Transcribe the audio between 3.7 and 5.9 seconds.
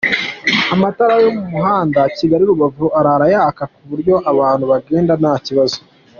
ku buryo abantu bagenda nta kibazo.